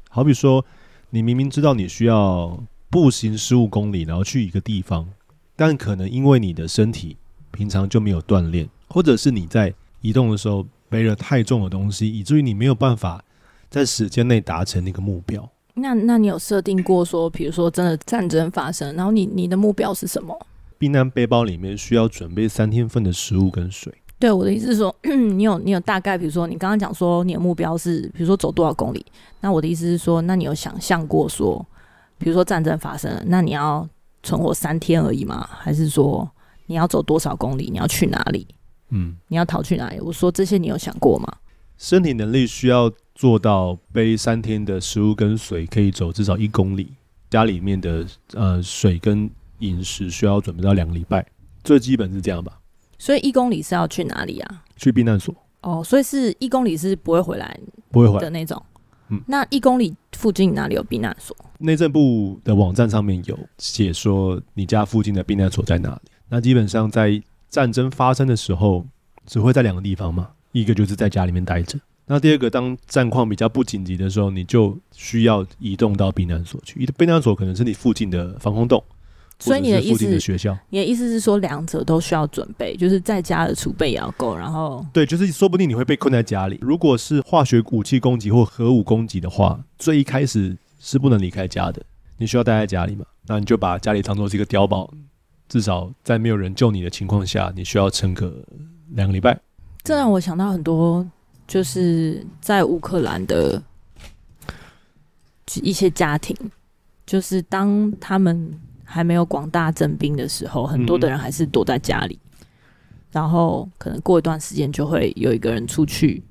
[0.10, 0.65] 好比说，
[1.10, 5.08] 你明明知道你需要步行十五公里，然后去一个地方，
[5.56, 7.15] 但可能因为你的身体
[7.52, 13.24] 平常就没有锻炼，或者是你在移动的时候背了太重的东西，以至于你没有办法。
[13.69, 20.38] 在时间内达成那个目标，那那你有设定过说，比如说真的战争发生，然后你你的目标是什么？
[20.77, 23.93] 避难背包里面需要准备三天份的食物跟水。
[24.19, 29.06] 对，我的意思是说， 你有你有大概，比如说你刚刚讲说你的目标是，比如说走多少公里？
[29.41, 31.63] 那我的意思是说，那你有想象过说，
[32.17, 33.88] 比如说战争发生了，那你要
[34.23, 35.47] 存活三天而已吗？
[35.51, 36.27] 还是说
[36.65, 37.69] 你要走多少公里？
[37.71, 38.47] 你要去哪里？
[38.89, 39.99] 嗯，你要逃去哪里？
[39.99, 41.32] 我说这些你有想过吗？
[41.77, 46.93] 身体能力需要做到背三天的食物跟水，可以走至少一公里。
[47.32, 49.27] 家里面的呃水跟
[49.60, 51.25] 饮食需要准备到两个礼拜，
[51.63, 52.60] 最基本是这样吧。
[52.99, 54.63] 所以一公里是要去哪里啊？
[54.75, 55.36] 去避难所。
[55.62, 58.63] 哦，所以是一公里是不会回来，不会回来的那种。
[59.10, 61.36] 嗯，那一公里附近哪里有避难所？
[61.58, 66.12] 内政部的网站上面有写说你家附近的避难所在哪里。
[66.30, 68.86] 那基本上在战争发生的时候，
[69.25, 70.30] 只会在两个地方嘛。
[70.51, 71.77] 一个就是在家里面待着，
[72.10, 76.86] 那第二个，当战况比较不紧急的时候，你就需要移动到避难所去。
[76.98, 78.82] 避难所可能是你附近的防空洞，
[79.38, 84.34] 所以你的意思，的学校，你的意思是说两者都需要准备，就是在家的储备也要够。
[84.34, 86.58] 然后，对，就是说不定你会被困在家里。
[86.62, 91.82] 如果是化学武器攻击或核武攻击的话，最一开始是不能离开家的，
[92.17, 93.04] 你需要待在家里嘛？
[93.28, 94.89] 那你就把家里当做是一个碉堡，
[95.50, 98.34] 至少在没有人救你的情况下，你需要撑个
[98.91, 99.38] 两个礼拜。
[99.84, 101.06] 这让我想到很多，
[101.47, 103.62] 就是在乌克兰的
[105.62, 106.36] 一些家庭，
[107.05, 112.47] 就是当他们还没有广大征兵的时候，很多的人还是躲在家里，嗯、
[113.12, 116.21] 然后可能过一段时间就会有一个人出去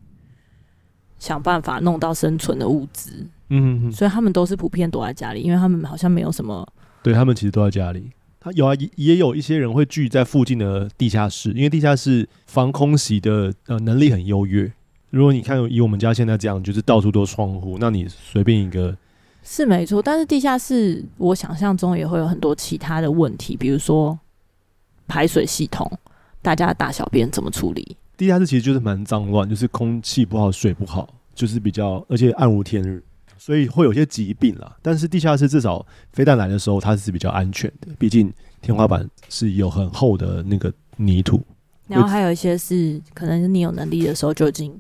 [1.19, 3.27] 想办法弄到生存的物资。
[3.49, 6.67] 嗯哼哼，所以他们都是普遍躲在家里，因为他们好像没有什么。
[7.03, 8.11] 对，他们其实都在家里。
[8.41, 14.73] 他有啊，也也有一些人会聚在附近的地下室，因为地下室防空袭的呃能力很优越。
[15.11, 18.97] 如果你看以我们家现在这样，就是到处都是窗户，那你随便一个
[19.43, 20.03] 是没错。
[20.03, 24.19] 但是地下室我想象中也会有很多其他的问题，比如说
[25.07, 25.91] 排水系统，
[26.43, 27.97] 大家的大小便怎么处理？
[28.17, 33.03] 地下室其实就是蛮脏乱，就是空气不好，水不好，就是比较，而且暗无天日，
[33.39, 34.77] 所以会有些疾病啦。
[34.83, 41.41] 但是地下室至少飞弹来的时候，它是比较安全的，毕竟天花板是有很厚的那个泥土。
[41.87, 44.79] 然后还有一些是，可能是你有能力的时候就已经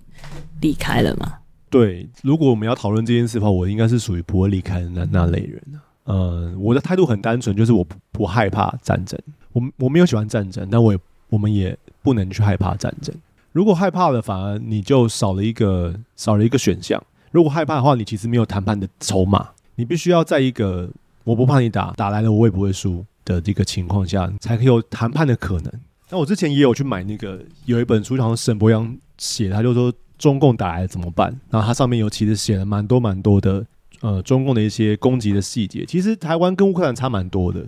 [0.60, 1.34] 离开了嘛。
[1.68, 5.62] 对，如果我们要讨论这件事的话，我应该是属于不会离开的那那类人。
[6.04, 9.18] 嗯，我的态度很单纯，就是我不不害怕战争。
[9.52, 13.14] 我我没有喜欢战争，但我也我们也不能去害怕战争。
[13.52, 17.02] 如果害怕了，反而你就少了一个少了一个选项。
[17.32, 19.48] 如果害怕的话，你其实没有谈判的筹码。
[19.74, 20.88] 你必须要在一个
[21.24, 25.72] 我不怕你打，打来了我也不会输的这个情况下，才可以有谈判的可能。
[26.10, 31.28] 那我之前也有去买那个有一本书，好像沈博洋写，他就说中共打来怎么办？
[31.50, 33.66] 然后它上面有其实写了蛮多蛮多的
[34.00, 35.84] 呃中共的一些攻击的细节。
[35.84, 37.66] 其实台湾跟乌克兰差蛮多的。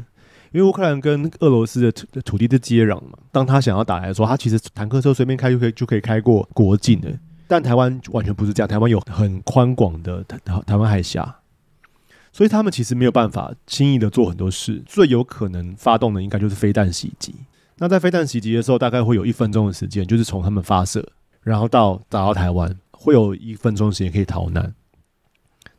[0.51, 7.13] 因为乌克兰跟俄罗斯的土土地的接壤嘛，当他想要打来的时候，他其实坦克车随便开就可以就可以开过国境的。
[7.47, 11.41] 但台湾完全不是这样，台湾有很宽广的台台湾海峡，
[12.33, 14.83] 所以他们其实没有办法轻易的做很多事。
[14.87, 17.35] 最有可能发动的应该就是飞弹袭击。
[17.79, 21.07] 那在飞弹袭击的时候，大概会有一分钟的时间，就是从他们发射，
[21.43, 24.75] 然后到打到台湾，会有一分钟时间可以逃难。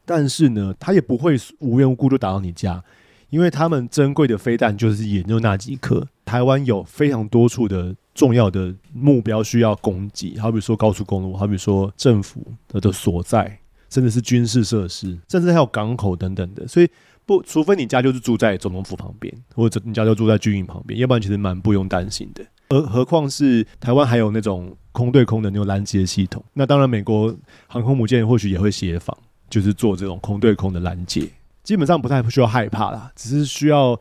[0.06, 2.84] 但是呢，他也不会无缘无故就打到你家。
[3.30, 16.68] 因为他们珍贵的飞弹就是也就那几颗，台湾有非常多处的重要的目标需要攻击，好比说高速公路，好比说政府的的所在，甚至是军事设施，甚至还有港口等等的。
[16.68, 16.90] 所以
[17.30, 22.44] 不，除非你家就是住在总统府旁边，或者你家就住在军营旁边，要不然其实蛮不用担心的。
[22.70, 27.32] 而何况是台湾还有那种空对空的那种拦截系统，那当然美国
[27.68, 29.16] 航空母舰或许也会协防，
[29.48, 31.30] 就是做这种空对空的拦截。
[31.64, 33.96] 基本上不太需要害怕啦，只是需要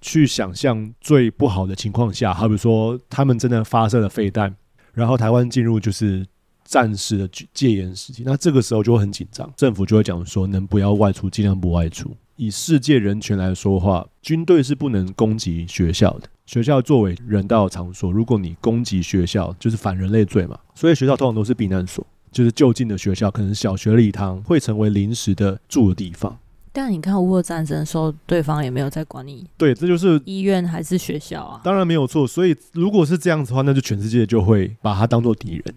[0.00, 4.56] 去想象最不好的情况下，好比说他们真的发射了飞弹，
[4.94, 6.26] 然后台湾进入就是
[6.64, 12.10] 战时的戒严时期，那这个时候就会很紧张，政府就会讲说能不要外出尽量不外出。
[12.40, 20.58] 以世界人权来说话，军队是不能攻击学校的，学校作为人道场所，如果你攻击学校，就是反人类罪嘛。
[20.74, 26.38] 所以学校通常都是避难所，就是就近的学校，可能小学礼堂会成为临时的住的地方。
[26.72, 29.46] 但你看乌俄战争的时候，对方也没有在管你。
[29.58, 31.60] 对，这就是医院还是学校啊？
[31.62, 32.26] 当然没有错。
[32.26, 35.74] 所以如果是这样子的话，那就全世界就会把它当做敌人。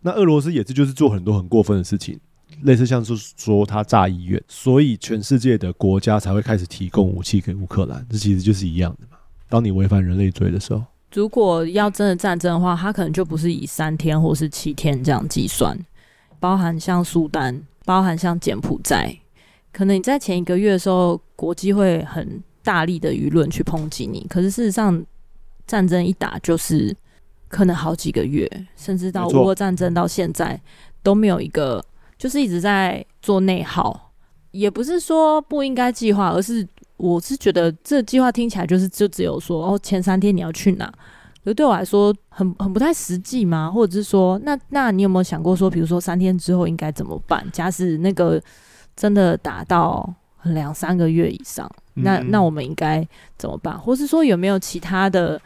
[0.00, 2.18] 那俄罗斯也是，就是做很多很过分的事情，
[2.62, 8.06] 类似像是说他炸医院，所以全世界的国家才会开始提供武器给乌克兰。
[8.10, 9.16] 这其实就是一样的嘛。
[9.48, 15.76] 当你违反人类罪的时候，如果要真的战争的话，他可能就不是以三天或是七天这样计算，
[16.38, 19.16] 包含像苏丹，包含像柬埔寨。
[19.72, 25.04] 可能你在前一个月的时候，国际会很大力的舆论去抨击你，可是事实上，
[25.66, 26.96] 战争一打就是
[27.48, 30.60] 可能好几个月，甚至到乌俄战争到现在
[31.02, 31.84] 都没有一个，
[32.20, 34.12] 就是一直在做内耗。
[34.50, 40.92] 也不是说不应该计划，而是我是觉得这计划听起来就是就只有说哦，前三天你要去哪，
[41.44, 47.44] 就对我来说很很不太实际嘛，或者是说，那那你有没有想过说，比如说三天之后应该怎么办？
[47.50, 48.40] 假使那个。
[48.96, 53.06] 真的达到两三个月以上，那那我们应该
[53.38, 53.78] 怎么办？
[53.78, 55.40] 或是说有没有其他的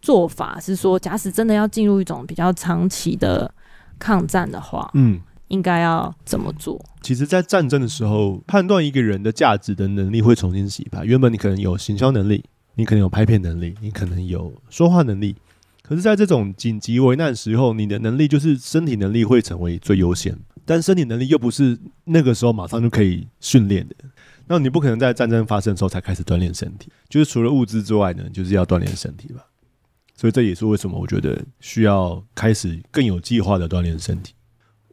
[0.00, 0.60] 做法？
[0.60, 3.52] 是说，假使真的要进入一种比较长期的
[3.98, 5.20] 抗战的话，嗯，
[5.52, 6.82] 应该要怎么做？
[7.02, 11.04] 其实，在战争的时候，判断一个人的价值的能力会重新洗牌。
[11.04, 12.42] 原本你可能有行销能力，
[12.74, 15.36] 你可能有拍片能力，你可能有说话能力，
[15.82, 20.36] 可是，在这种紧急危难时候，你的能力就是身体能力会成为最优先。
[20.64, 23.96] 但身体能力又不是那个时候马上就可以训练的，
[24.46, 26.88] 那你不可能在战争发生的时候才开始锻炼身体。
[27.10, 29.44] 就是除了物资之外呢，就是要锻炼身体吧。
[30.14, 34.32] 所以这也是为什么我觉得需要开始更有计划的锻炼身体。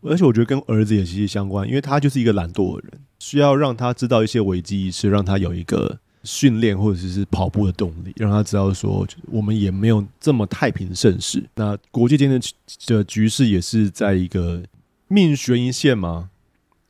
[0.01, 11.43] 而且我觉得跟儿子也息息相关，因为他就是一个懒惰的人，需要让他知道一些危机意识，让他有一个训练或者是跑步的动力，让他知道说我们也没有这么太平盛世。
[11.55, 12.39] 那国际间的
[12.87, 14.63] 的局势也是在一个。
[15.11, 16.29] 命悬一线吗？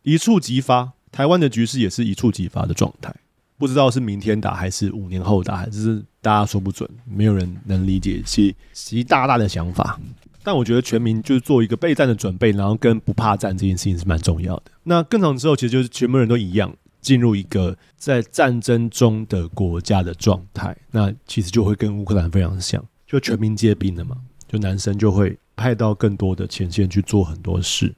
[0.04, 0.92] 一触即发。
[1.10, 3.16] 台湾的局势也是一触即发的状态，
[3.58, 9.98] 不知道是明天打还是五年后打，还是大家说不准，没有人能理解习习大大的想法。
[10.44, 14.64] 但我觉得全民就是做一个备战的准备，然后跟不怕战这件事情是蛮重要的。
[14.84, 20.76] 那更长之后，其实就是全部人都一样，进入一个在战争中的国家的状态。
[20.92, 24.16] 那其实就会跟乌克兰非常像，就全民皆兵了嘛，
[24.48, 27.94] 就男生就会派到更多的前线去做很多事。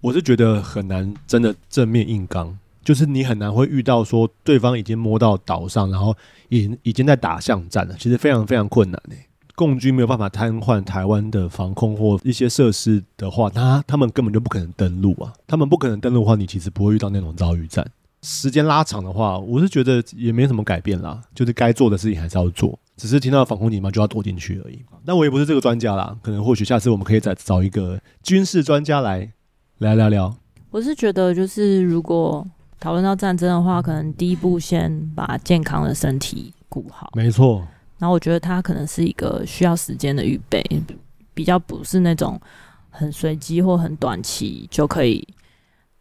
[0.00, 6.16] 我是觉得很难，真的正面硬刚，就是你很难会遇到说对方已经摸到岛上，然后
[6.48, 9.27] 已已经在打巷战了，其实非常非常困难诶。
[9.58, 15.32] 共军没有办法瘫痪台湾的防空或一些设施的话，那他们根本就不可能登陆啊！
[15.48, 17.84] 他们不可能登陆的话，你其实不会遇到那种遭遇战。
[18.22, 24.78] 时间拉长的话，我是觉得也没什么改变啦，就是该做的事情还是要做，只是听到防空警报就要躲进去而已。
[25.04, 29.28] 那我也不是这个专家啦，可能或许下次我们可以再找一个军事专家来
[29.78, 30.32] 来聊聊。
[30.70, 32.46] 我是觉得，就是如果
[32.78, 37.10] 讨论到战争的话，可能第一步先把健康的身体顾好。
[37.14, 37.66] 没错。
[37.98, 40.62] 然后我觉得它可能是一个需要时间的预备，
[41.34, 42.40] 比较不是那种
[42.90, 45.26] 很随机或很短期就可以。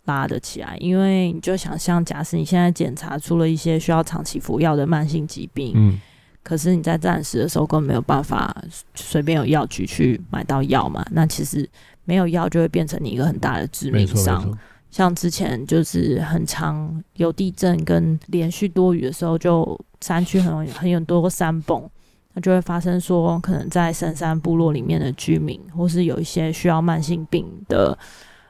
[0.05, 5.99] 拉得起来，因为你就想象，假使你现在检查出了一些需要长期服药的慢性疾病，嗯，
[6.41, 8.55] 可是你在暂时的时候根本没有办法
[8.95, 11.69] 随便有药局去买到药嘛，那其实
[12.05, 14.57] 没有药就会变成你一个很大的致命伤。
[14.91, 21.89] 像之前就是很长有地震跟连续多雨的时候，就山区很容易很有多个山崩，
[22.33, 27.97] 那就会发生说，可能在深山部落里面的居民，或是有一些需要慢性病的。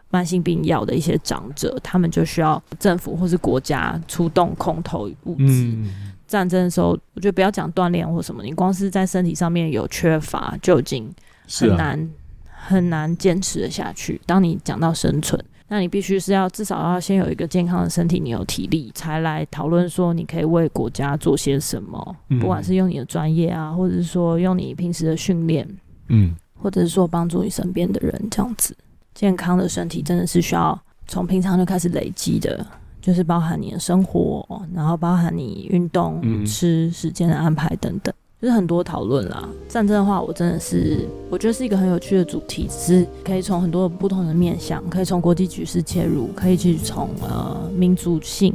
[0.10, 5.44] 慢性病药的一些长者，他们就需要政府或是国家出动空投物资。
[5.44, 11.14] 嗯、战争的时候，我觉得不要讲锻炼或什么，你光是在身体上面有缺乏，就已经
[11.60, 12.08] 很难、啊、
[12.56, 14.20] 很难坚持的下去。
[14.26, 15.38] 当你讲到生存，
[15.70, 22.16] 那你必须是要至少要先有一个健康的身体，你有体力，才来讨论说你可以为国家做些什么。
[22.30, 25.68] 嗯、不管是用你的专业啊，或者是说用你平时的训练，
[26.08, 28.76] 嗯，或者是说帮助你身边的人这样子。
[29.14, 32.66] 健康的身体真的是需要从平常就开始累积的，
[33.02, 39.48] 就是包含你的生活，然后包含你运动、嗯、吃时间的安排等等，就是很多讨论啦。
[39.68, 48.54] 战争的话，我真的是我觉得是一个很有趣的主题，只是可以从很多不同的面向，可以从国际局势切入，可以去从呃民族性，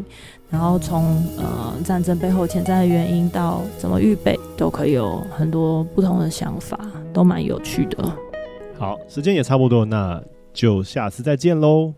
[0.48, 1.04] 然后从
[1.36, 6.78] 呃战争背后潜在的原因到怎么预备，都可以有很多不同的想法，
[7.12, 8.12] 都蛮有趣的。
[8.78, 10.22] 好，时间也差不多，那。
[10.54, 11.94] 就下次再见喽。